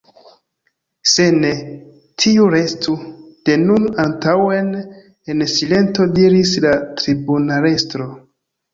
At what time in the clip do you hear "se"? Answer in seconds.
1.11-1.27